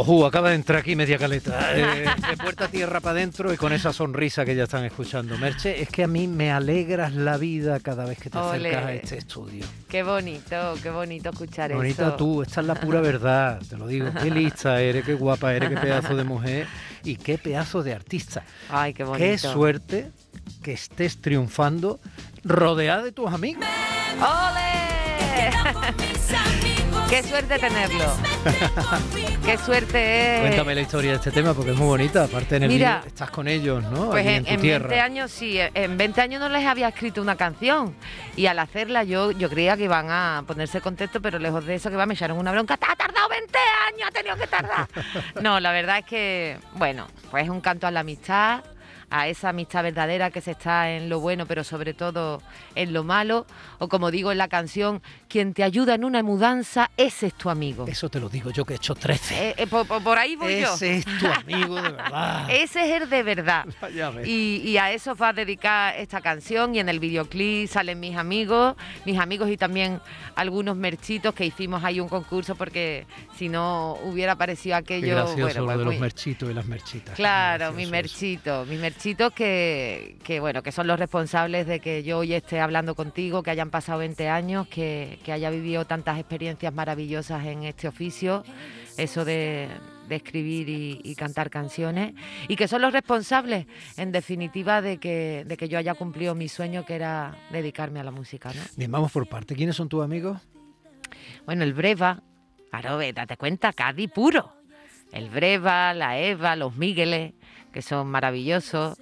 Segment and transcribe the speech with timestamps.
[0.00, 1.76] Ojo, acaba de entrar aquí media caleta.
[1.76, 5.36] eh, de puerta a tierra para adentro y con esa sonrisa que ya están escuchando.
[5.38, 8.68] Merche, es que a mí me alegras la vida cada vez que te Ole.
[8.68, 9.64] acercas a este estudio.
[9.88, 12.16] Qué bonito, qué bonito escuchar Bonita eso.
[12.16, 14.08] tú, esta es la pura verdad, te lo digo.
[14.22, 16.66] Qué lista eres, qué guapa eres, qué pedazo de mujer
[17.02, 18.44] y qué pedazo de artista.
[18.70, 19.24] Ay, qué bonito.
[19.24, 20.10] Qué suerte
[20.62, 21.98] que estés triunfando
[22.44, 23.64] rodeada de tus amigos.
[24.20, 25.50] ¡Ole!
[27.08, 28.04] ¡Qué suerte tenerlo!
[29.48, 30.40] ¡Qué suerte es!
[30.42, 32.24] Cuéntame la historia de este tema porque es muy bonita.
[32.24, 34.10] Aparte en el Mira, estás con ellos, ¿no?
[34.10, 34.88] Pues Allí en, en tu en tierra.
[34.88, 37.94] 20 años sí, en 20 años no les había escrito una canción
[38.36, 41.88] y al hacerla yo yo creía que iban a ponerse contentos, pero lejos de eso
[41.88, 43.58] que va me echaron una bronca, "Ha tardado 20
[43.94, 44.86] años, ha tenido que tardar."
[45.40, 48.60] No, la verdad es que bueno, pues es un canto a la amistad,
[49.10, 52.42] a esa amistad verdadera que se está en lo bueno, pero sobre todo
[52.74, 53.46] en lo malo,
[53.78, 57.48] o como digo en la canción, quien te ayuda en una mudanza, ese es tu
[57.50, 57.86] amigo.
[57.88, 59.48] Eso te lo digo yo que he hecho 13.
[59.50, 60.74] Eh, eh, por, ahí voy yo.
[60.74, 62.50] Ese es tu amigo de verdad.
[62.50, 63.64] Ese es el de verdad.
[64.24, 68.16] Y, y a eso va a dedicar esta canción y en el videoclip salen mis
[68.16, 70.00] amigos, mis amigos y también
[70.34, 75.40] algunos merchitos que hicimos ahí un concurso porque si no hubiera aparecido Qué aquello, gracioso
[75.42, 77.10] bueno, lo pues de muy- los merchitos y las merchitas.
[77.10, 77.90] Qué Claro, mis gracioso eso.
[77.90, 78.68] merchitos,
[79.34, 83.50] que, que, bueno, que son los responsables de que yo hoy esté hablando contigo, que
[83.50, 88.42] hayan pasado 20 años, que, que haya vivido tantas experiencias maravillosas en este oficio,
[88.96, 89.68] eso de,
[90.08, 92.14] de escribir y, y cantar canciones,
[92.48, 93.66] y que son los responsables,
[93.96, 98.04] en definitiva, de que, de que yo haya cumplido mi sueño, que era dedicarme a
[98.04, 98.60] la música, ¿no?
[98.76, 99.54] Bien, vamos por parte.
[99.54, 100.40] ¿Quiénes son tus amigos?
[101.46, 102.22] Bueno, el Breva,
[102.70, 104.54] claro, ve, date cuenta, Cádiz puro.
[105.12, 107.32] El Breva, la Eva, los Migueles,
[107.72, 108.98] que son maravillosos.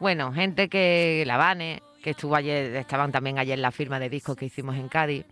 [0.00, 4.08] Bueno, gente que, la Vane, que estuvo ayer, estaban también ayer en la firma de
[4.08, 5.24] discos que hicimos en Cádiz.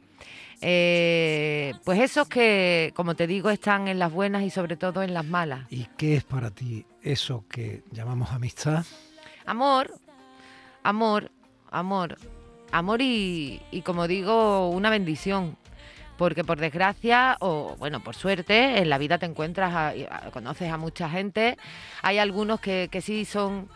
[0.61, 5.13] Eh, pues esos que, como te digo, están en las buenas y sobre todo en
[5.13, 5.67] las malas.
[5.71, 8.85] ¿Y qué es para ti eso que llamamos amistad?
[9.45, 9.93] Amor,
[10.83, 11.31] amor,
[11.71, 12.19] amor,
[12.73, 15.57] amor y, y como digo, una bendición.
[16.17, 20.77] Porque por desgracia, o bueno, por suerte, en la vida te encuentras, a- conoces a
[20.79, 21.59] mucha gente.
[22.03, 23.69] Hay algunos que, que sí son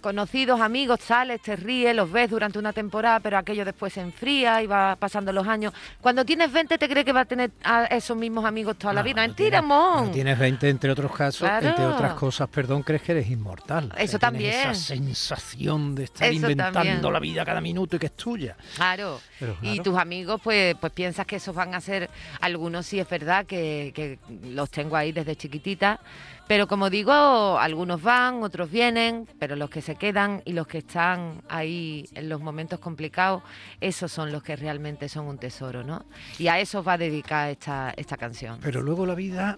[0.00, 4.62] conocidos, amigos, sales, te ríes, los ves durante una temporada, pero aquello después se enfría
[4.62, 5.72] y va pasando los años.
[6.00, 9.02] Cuando tienes 20 te crees que va a tener a esos mismos amigos toda la
[9.02, 9.22] vida.
[9.22, 10.10] Mentira, mon.
[10.12, 11.68] Tienes 20, entre otros casos, Claro.
[11.68, 13.92] entre otras cosas, perdón, crees que eres inmortal.
[13.98, 14.52] Eso también.
[14.70, 17.12] Esa sensación de estar Eso inventando también.
[17.12, 18.56] la vida cada minuto y que es tuya.
[18.76, 19.20] Claro.
[19.38, 19.82] Pero Y claro.
[19.82, 22.08] tus amigos, pues, pues piensas que esos van a ser,
[22.40, 26.00] algunos sí es verdad que, que los tengo ahí desde chiquitita,
[26.46, 30.78] pero como digo, algunos van, otros vienen, pero los que se quedan y los que
[30.78, 33.42] están ahí en los momentos complicados,
[33.80, 36.04] esos son los que realmente son un tesoro, ¿no?
[36.38, 38.58] Y a eso va a dedicar esta, esta canción.
[38.62, 39.56] Pero luego la vida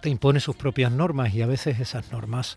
[0.00, 2.56] te impone sus propias normas y a veces esas normas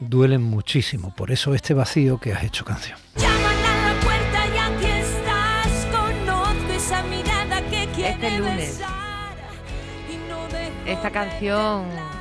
[0.00, 1.14] duelen muchísimo.
[1.14, 2.98] Por eso este vacío que has hecho canción.
[3.16, 5.86] Llaman a la puerta y aquí estás.
[5.90, 8.80] Conozco esa mirada que quiere Este lunes.
[10.84, 12.11] Esta canción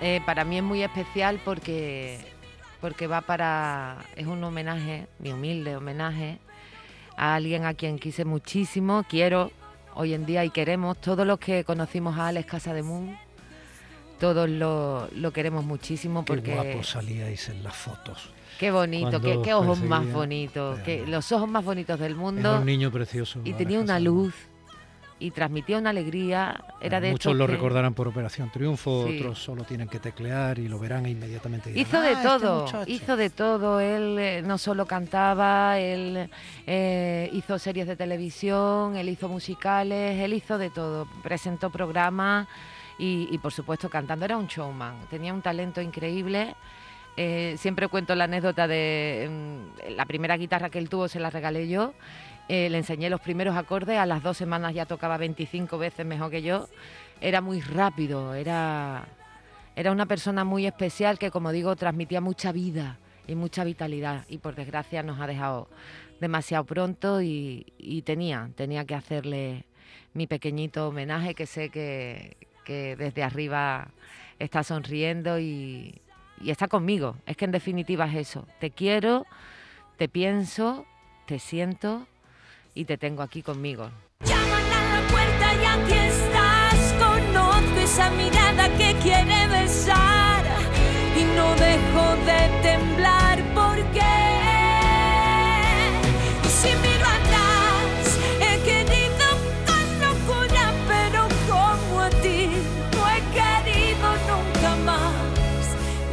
[0.00, 2.18] Eh, para mí es muy especial porque,
[2.80, 3.98] porque va para.
[4.16, 6.38] Es un homenaje, mi humilde homenaje,
[7.16, 9.50] a alguien a quien quise muchísimo, quiero
[9.94, 10.98] hoy en día y queremos.
[11.00, 13.18] Todos los que conocimos a Alex Casademun,
[14.20, 16.54] todos lo, lo queremos muchísimo Qué porque.
[16.54, 18.30] guapo salíais en las fotos.
[18.58, 22.58] Qué bonito, qué, qué ojos más bonitos, que, los ojos más bonitos del Era mundo.
[22.58, 23.40] un niño precioso.
[23.44, 24.34] Y tenía una luz
[25.20, 26.62] y transmitía una alegría.
[26.80, 29.18] Era de Muchos lo que- recordarán por Operación Triunfo, Sí.
[29.18, 31.70] otros solo tienen que teclear y lo verán e inmediatamente.
[31.70, 32.84] dirán, Hizo "Ah, de este todo, muchacho".
[32.90, 33.80] hizo de todo.
[33.80, 36.30] Él eh, no solo cantaba, él
[36.66, 41.06] eh, hizo series de televisión, él hizo musicales, él hizo de todo.
[41.22, 42.46] Presentó programas
[42.98, 44.24] y, y, por supuesto cantando.
[44.24, 46.54] Era un showman, tenía un talento increíble.
[47.16, 51.30] Eh, siempre cuento la anécdota de mm, la primera guitarra que él tuvo, se la
[51.30, 51.92] regalé yo.
[52.48, 56.30] Eh, le enseñé los primeros acordes, a las dos semanas ya tocaba 25 veces mejor
[56.30, 56.66] que yo.
[57.20, 59.06] Era muy rápido, era,
[59.76, 64.24] era una persona muy especial que, como digo, transmitía mucha vida y mucha vitalidad.
[64.30, 65.68] Y por desgracia nos ha dejado
[66.20, 69.64] demasiado pronto y, tenía, tenía que hacerle
[70.14, 73.88] mi pequeñito homenaje que sé que, que desde arriba
[74.38, 76.00] está sonriendo y
[76.46, 77.16] está conmigo.
[77.26, 78.46] Es que en definitiva es eso.
[78.58, 79.26] Te quiero,
[79.98, 80.86] te pienso,
[81.26, 82.06] te siento
[82.78, 83.90] y te tengo aquí conmigo.
[84.24, 90.44] Llaman a la puerta y aquí estás, conozco esa mirada que quiere besar.
[91.20, 94.14] Y no dejo de temblar porque
[96.56, 98.04] si miro atrás
[98.46, 99.26] he querido
[99.66, 102.48] con locura pero como a ti
[102.94, 105.64] no he querido nunca más.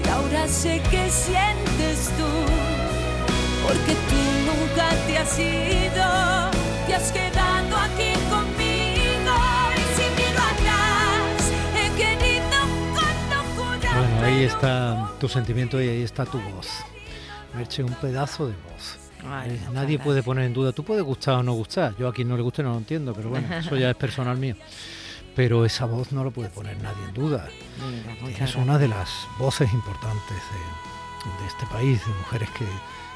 [0.03, 2.29] Y ahora sé que sientes tú
[3.67, 5.39] porque tú nunca te has
[14.45, 16.69] está tu sentimiento y ahí está tu voz.
[17.53, 18.97] Merche, un pedazo de voz.
[19.27, 20.71] Ay, Eh, Nadie puede poner en duda.
[20.71, 21.95] Tú puedes gustar o no gustar.
[21.97, 24.37] Yo a quien no le guste no lo entiendo, pero bueno, eso ya es personal
[24.37, 24.55] mío.
[25.35, 27.47] Pero esa voz no lo puede poner nadie en duda.
[28.23, 32.65] Mira, Es una de las voces importantes de, de este país, de mujeres que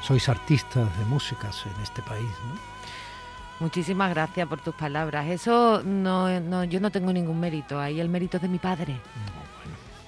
[0.02, 2.70] sois artistas de músicas en este país, ¿no?
[3.60, 5.26] Muchísimas gracias por tus palabras.
[5.28, 7.78] Eso no, no- yo no tengo ningún mérito.
[7.78, 8.98] Ahí el mérito es de mi padre.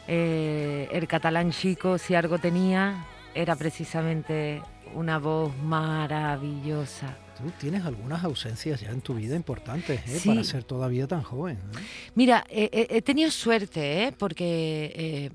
[0.09, 4.61] Eh, el catalán chico, si algo tenía, era precisamente
[4.95, 7.17] una voz maravillosa.
[7.39, 10.19] Tú tienes algunas ausencias ya en tu vida importantes, ¿eh?
[10.19, 10.29] Sí.
[10.29, 11.57] Para ser todavía tan joven.
[11.57, 11.79] ¿eh?
[12.15, 14.13] Mira, he tenido suerte, ¿eh?
[14.17, 15.33] porque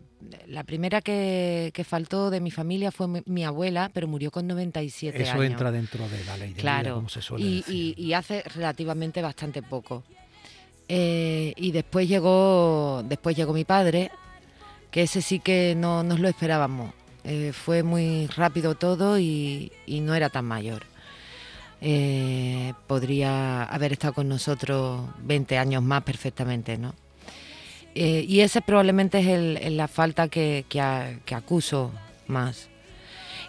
[0.47, 4.47] la primera que, que faltó de mi familia fue mi, mi abuela, pero murió con
[4.47, 5.45] 97 Eso años.
[5.45, 7.95] entra dentro de la ley de vida, Claro, como se suele y, decir.
[7.97, 10.03] y- y hace relativamente bastante poco.
[10.87, 14.09] Eh, y después llegó, después llegó mi padre,
[15.01, 16.93] ese sí que no nos lo esperábamos.
[17.23, 20.83] Eh, fue muy rápido todo y, no era tan mayor.
[21.81, 26.95] Eh, podría haber estado con nosotros 20 años más perfectamente, ¿no?
[27.95, 30.65] Eh, y ese probablemente es la falta que,
[31.35, 31.91] acuso
[32.27, 32.69] más.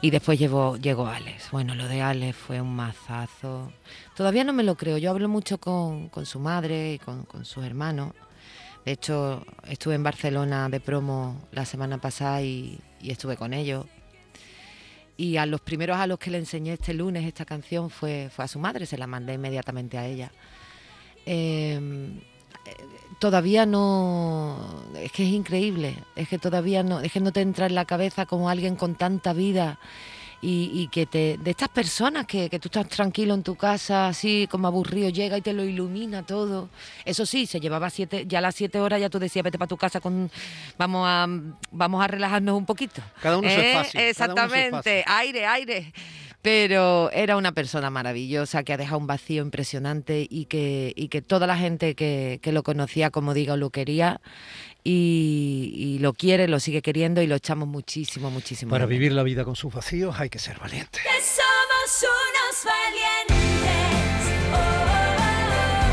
[0.02, 1.50] Y después llegó, llegó Alex.
[1.50, 3.72] Bueno, lo de Alex fue un mazazo.
[4.16, 4.98] Todavía no me lo creo.
[4.98, 8.12] Yo hablo mucho con, con su madre y con, con sus hermanos.
[8.84, 13.86] De hecho, estuve en Barcelona de promo la semana pasada y, estuve con ellos.
[15.16, 18.44] Y a los primeros a los que le enseñé este lunes esta canción fue, fue
[18.44, 20.32] a su madre, se la mandé inmediatamente a ella.
[21.26, 21.80] Eh,
[23.18, 24.84] todavía no.
[24.96, 25.96] Es que es increíble.
[26.16, 27.00] Es que todavía no.
[27.00, 29.78] Es que no te entra en la cabeza como alguien con tanta vida
[30.40, 31.38] y, y que te.
[31.38, 35.36] De estas personas que, que tú estás tranquilo en tu casa, así como aburrido, llega
[35.36, 36.68] y te lo ilumina todo.
[37.04, 38.24] Eso sí, se llevaba siete.
[38.26, 40.30] Ya a las siete horas ya tú decías, vete para tu casa con.
[40.76, 41.26] Vamos a,
[41.70, 43.02] vamos a relajarnos un poquito.
[43.20, 43.72] Cada uno su ¿Eh?
[43.72, 45.04] espacio, uno su Exactamente.
[45.06, 45.92] Aire, aire.
[46.40, 51.20] Pero era una persona maravillosa que ha dejado un vacío impresionante y que, y que
[51.20, 54.20] toda la gente que, que lo conocía, como digo, lo quería
[54.90, 58.70] y, y lo quiere, lo sigue queriendo y lo echamos muchísimo, muchísimo.
[58.70, 61.00] Para vivir la vida con sus vacíos hay que ser valiente.
[61.02, 63.36] Que somos unos valientes.
[64.50, 65.18] Oh, oh,
[65.50, 65.92] oh.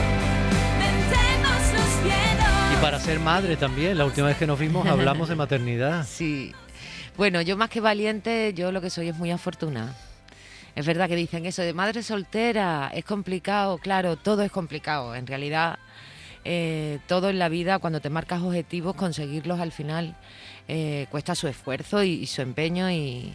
[0.80, 2.74] Vencemos los miedos.
[2.74, 6.07] Y para ser madre también, la última vez que nos vimos hablamos de maternidad.
[6.07, 6.53] Sí.
[7.18, 9.94] Bueno, yo más que valiente, yo lo que soy es muy afortunada.
[10.74, 15.15] Es verdad que dicen eso de madre soltera, es complicado, claro, todo es complicado.
[15.15, 15.80] En realidad,
[16.45, 20.15] eh, todo en la vida, cuando te marcas objetivos, conseguirlos al final
[20.68, 23.33] eh, cuesta su esfuerzo y, su empeño e-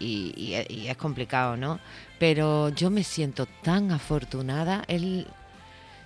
[0.00, 1.78] y es complicado, ¿no?
[2.18, 5.26] Pero yo me siento tan afortunada, es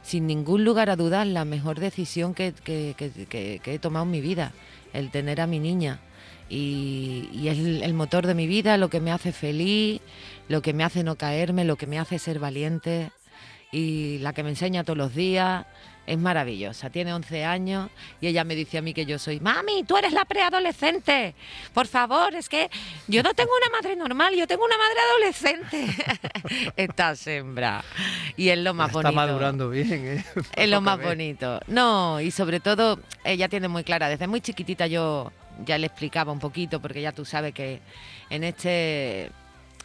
[0.06, 2.54] sin ningún lugar a dudas la mejor decisión que,
[3.64, 4.52] he tomado en mi vida,
[4.92, 5.98] el tener a mi niña.
[6.48, 10.00] Y, es el motor de mi vida, lo que me hace feliz,
[10.48, 13.10] lo que me hace no caerme, lo que me hace ser valiente
[13.72, 15.66] y la que me enseña todos los días.
[16.06, 19.82] Es maravillosa, tiene 11 años y ella me dice a mí que yo soy, mami,
[19.82, 21.34] tú eres la preadolescente.
[21.74, 22.70] Por favor, es que
[23.08, 26.72] yo no tengo una madre normal, yo tengo una madre adolescente.
[26.76, 27.82] Esta hembra.
[28.36, 29.16] Y es lo más Está bonito.
[29.16, 30.24] madurando bien, ¿eh?
[30.56, 31.58] Es lo más bonito.
[31.66, 35.32] No, y sobre todo, ella tiene muy clara, desde muy chiquitita yo
[35.64, 37.80] ya le explicaba un poquito, porque ya tú sabes que
[38.30, 39.32] en este,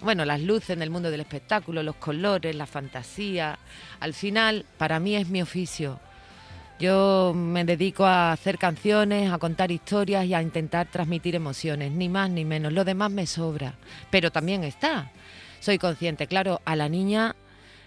[0.01, 3.58] bueno, las luces en el mundo del espectáculo, los colores, la fantasía,
[4.00, 6.00] al final, para mí es mi oficio.
[6.79, 12.10] Yo me dedico a hacer canciones, a contar historias y a intentar transmitir emociones, ni
[12.10, 12.74] más ni menos.
[12.74, 13.75] Lo demás me sobra,
[14.10, 15.12] pero también está.
[15.60, 17.36] Soy consciente, claro, a la niña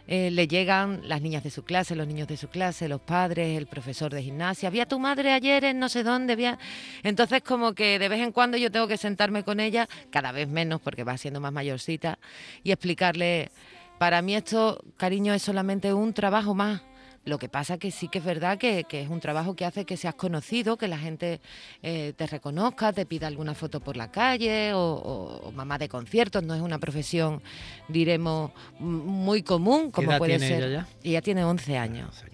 [0.06, 3.56] eh, le llegan las niñas de su clase, los niños de su clase, los padres,
[3.56, 4.70] el profesor de gimnasia.
[4.70, 6.37] Vi a tu madre ayer en no sé dónde.
[6.37, 6.58] vi a-".
[7.02, 10.49] Entonces como que de vez en cuando yo tengo que sentarme con ella, cada vez
[10.49, 12.18] menos porque va siendo más mayorcita,
[12.62, 13.50] y explicarle,
[13.99, 16.82] para mí esto, cariño, es solamente un trabajo más.
[17.25, 19.85] Lo que pasa que sí que es verdad que, que es un trabajo que hace
[19.87, 21.40] que seas conocido, que la gente
[21.83, 25.88] eh, te reconozca, te pida alguna foto por la calle o, o- o mamá de
[25.88, 26.43] conciertos.
[26.43, 27.40] No es una profesión,
[27.88, 30.62] diremos, muy común ¿Qué como edad puede tiene ser.
[30.64, 30.88] ella ya?
[31.02, 32.25] Ella tiene 11 años.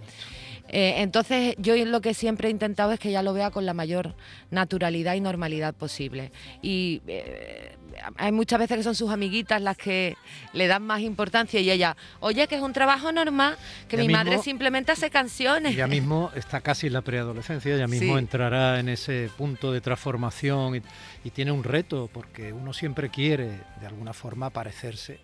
[0.73, 3.75] Eh, entonces yo lo que siempre he intentado es que ella lo vea con la
[3.75, 4.15] mayor
[4.51, 6.31] naturalidad y normalidad posible.
[6.63, 7.77] Y eh,
[8.17, 10.17] hay muchas veces que son sus amiguitas las que
[10.53, 13.57] le dan más importancia y ella, oye, que es un trabajo normal,
[13.89, 15.75] que Ya mi madre simplemente hace canciones.
[15.75, 18.19] Ya mismo está casi en la preadolescencia, ya mismo Sí.
[18.19, 20.83] entrará en ese punto de transformación y,
[21.25, 23.51] y tiene un reto porque uno siempre quiere
[23.81, 25.19] de alguna forma parecerse.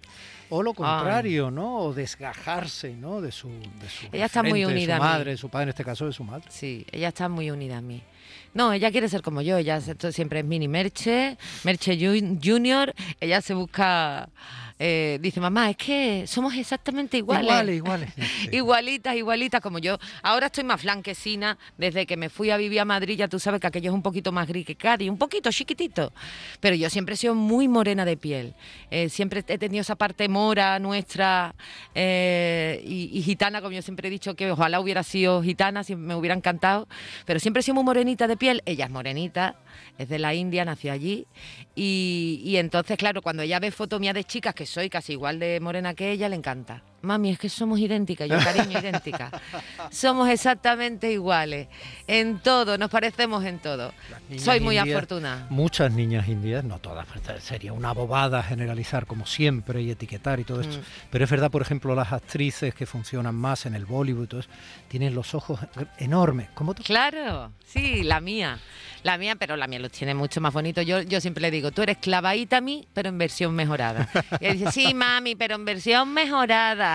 [0.51, 1.79] O lo contrario, ¿no?
[1.79, 3.21] O desgajarse, ¿no?
[3.21, 5.69] De su, de su Ella está muy unida de su madre, de su padre, en
[5.71, 6.45] este caso de su madre.
[6.51, 8.03] Sí, ella está muy unida a mí.
[8.55, 13.41] No, ella quiere ser como yo, ella siempre es mini Merche, Merche Ju- Junior, ella
[13.43, 14.29] se busca,
[14.79, 17.45] eh, dice, mamá, es que somos exactamente iguales.
[17.45, 18.11] Iguales, iguales.
[18.15, 18.49] Sí.
[18.57, 19.99] Igualitas, igualitas como yo.
[20.23, 21.57] Ahora estoy más flanquecina.
[21.79, 24.03] Desde que me fui a vivir a Madrid, ya tú sabes que aquello es un
[24.03, 26.13] poquito más gris que Cádiz, un poquito chiquitito.
[26.61, 28.55] Pero yo siempre he sido muy morena de piel.
[28.91, 31.55] Eh, siempre he tenido esa parte mora nuestra
[31.95, 35.97] eh, y, y gitana, como yo siempre he dicho que ojalá hubiera sido gitana, si
[35.97, 36.87] me hubiera encantado.
[37.25, 38.63] Pero siempre he sido muy morenita de piel.
[38.67, 39.57] Ella es morenita,
[39.99, 41.27] es de la India, nació allí.
[41.79, 45.39] Y, y entonces, claro, cuando ella ve fotos mías de chicas, que soy casi igual
[45.39, 46.83] de morena que ella, le encanta.
[47.03, 49.31] Mami, es que somos idénticas, yo cariño, idénticas.
[49.91, 51.69] Somos exactamente iguales.
[52.09, 53.93] En todo, nos parecemos en todo.
[54.39, 55.47] Soy muy indias- afortunada.
[55.51, 57.07] Muchas niñas indias, no todas,
[57.41, 60.79] sería una bobada generalizar como siempre y etiquetar y todo esto.
[60.79, 60.83] Mm.
[61.11, 64.41] Pero es verdad, por ejemplo, las actrices que funcionan más en el Bollywood y todo
[64.41, 64.51] eso,
[64.89, 65.61] tienen los ojos
[65.99, 66.83] enormes, como tú.
[66.83, 68.59] Claro, sí, la mía.
[69.03, 70.85] La mía, pero la mía los tiene mucho más bonitos.
[70.85, 74.09] Yo, yo siempre le digo, tú eres clavadita a mí, pero en versión mejorada.
[74.41, 76.86] Y él dice, sí, mami, pero en versión mejorada.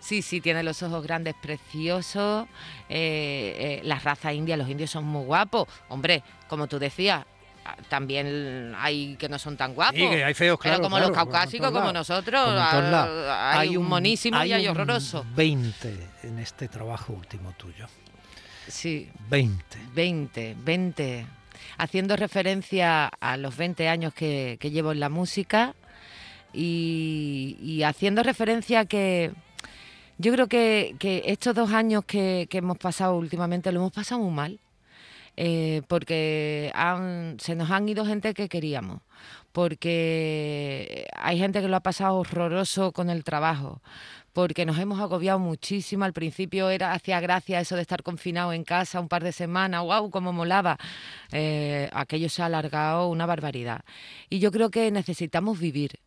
[0.00, 2.46] Sí, sí, tiene los ojos grandes, preciosos.
[2.88, 5.66] Eh, eh, las razas indias, los indios son muy guapos.
[5.88, 7.24] Hombre, como tú decías,
[7.64, 9.96] ah, también hay que no son tan guapos.
[9.96, 12.58] Sí, que hay feos, Pero claro, como claro, los como en caucásicos, como nosotros, Como
[12.58, 15.24] ah, hay, un monísimo y hay un horroroso.
[15.34, 17.86] 20 en este trabajo último tuyo.
[18.68, 19.10] Sí.
[19.30, 19.78] 20.
[19.94, 21.26] 20, 20.
[21.78, 25.74] Haciendo referencia a los 20 años que, que llevo en la música
[26.54, 29.32] y, haciendo referencia a que
[30.18, 30.94] yo creo que,
[31.26, 34.60] estos dos años que, que hemos pasado últimamente lo hemos pasado muy mal.
[35.36, 39.00] eh, porque han- se nos han ido gente que queríamos,
[39.52, 43.80] porque hay gente que lo ha pasado horroroso con el trabajo,
[44.32, 46.04] porque nos hemos agobiado muchísimo.
[46.04, 49.82] Al principio era hacía gracia eso de estar confinado en casa un par de semanas,
[49.82, 50.78] wow, cómo molaba.
[51.32, 53.80] Eh, aquello se ha alargado una barbaridad.
[54.30, 55.98] Y yo creo que necesitamos vivir.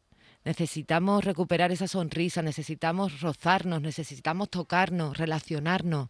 [0.48, 6.08] Necesitamos recuperar esa sonrisa, necesitamos rozarnos, necesitamos tocarnos, relacionarnos.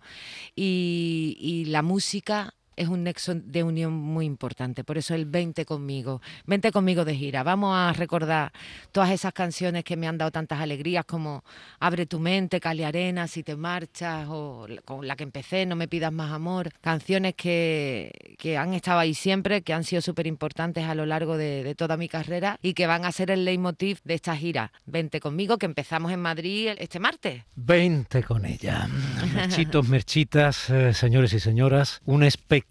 [0.56, 4.84] Y, y la música es un nexo de unión muy importante.
[4.84, 6.22] Por eso el 20 conmigo.
[6.46, 7.42] 20 conmigo de gira.
[7.44, 8.54] Vamos a recordar
[8.92, 11.44] todas esas canciones que me han dado tantas alegrías como
[11.80, 15.88] Abre tu mente, Cali Arena, Si te marchas, o con la que empecé, No me
[15.88, 16.70] pidas más amor.
[16.80, 21.36] Canciones que, que han estado ahí siempre, que han sido súper importantes a lo largo
[21.36, 24.72] de, toda mi carrera y que van a ser el leitmotiv de esta gira.
[24.86, 27.44] 20 conmigo, que empezamos en Madrid este martes.
[27.56, 28.88] 20 con ella.
[29.34, 32.67] Merchitos, merchitas, eh, señores y señoras, un espectáculo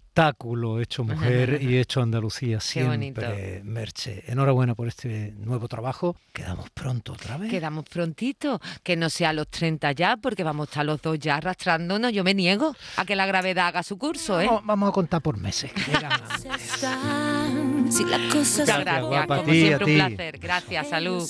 [0.81, 3.21] hecho mujer y hecho Andalucía bonito.
[3.21, 4.23] siempre, Merche.
[4.27, 6.15] Enhorabuena por este nuevo trabajo.
[6.33, 7.51] Quedamos pronto otra vez.
[7.51, 11.19] Quedamos prontito, que no sea a los 30 ya, porque vamos a estar los dos
[11.19, 12.11] ya arrastrándonos.
[12.11, 14.47] Yo me niego a que la gravedad haga su curso, ¿eh?
[14.47, 15.71] Vamos, vamos a contar por meses.
[15.71, 15.81] que
[17.89, 20.39] si la cosa Muchas gracias, guapa, a como ti, siempre a un placer.
[20.39, 21.23] Gracias, salud.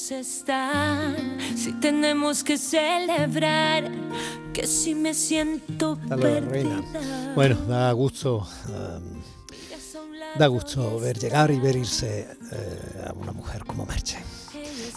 [1.56, 3.92] Si tenemos que celebrar,
[4.54, 6.82] que si me siento Hasta luego, reina.
[7.36, 9.22] Bueno, da gusto, um,
[10.38, 14.18] da gusto ver llegar y ver irse eh, a una mujer como Merche.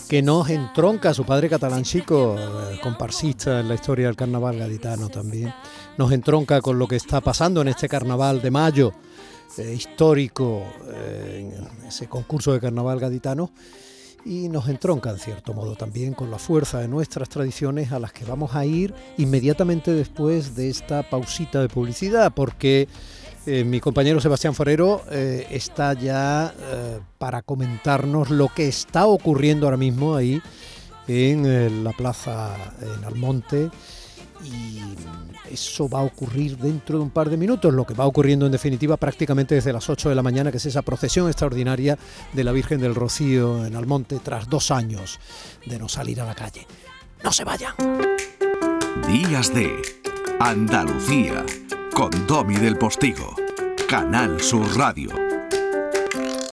[0.08, 5.08] Que nos entronca su padre catalán chico, eh, comparsista en la historia del carnaval gaditano
[5.08, 5.54] también.
[5.96, 8.92] Nos entronca con lo que está pasando en este carnaval de mayo,
[9.58, 11.52] eh, histórico, eh,
[11.82, 13.50] en ese concurso de carnaval gaditano.
[14.24, 18.12] Y nos entronca en cierto modo también con la fuerza de nuestras tradiciones a las
[18.12, 22.86] que vamos a ir inmediatamente después de esta pausita de publicidad, porque
[23.46, 26.54] eh, mi compañero Sebastián Forero está ya
[27.16, 30.42] para comentarnos lo que está ocurriendo ahora mismo ahí
[31.08, 33.70] en la plaza en Almonte
[34.44, 34.80] y
[35.50, 38.52] eso va a ocurrir dentro de un par de minutos, lo que va ocurriendo en
[38.52, 41.98] definitiva prácticamente desde las 8 de la mañana, que es esa procesión extraordinaria
[42.32, 45.18] de la Virgen del Rocío en Almonte tras dos años
[45.66, 46.66] de no salir a la calle.
[47.24, 47.74] No se vayan.
[49.06, 49.82] Días de
[50.38, 51.44] Andalucía
[51.92, 53.34] con Domi del Postigo,
[53.88, 55.29] Canal Sur Radio.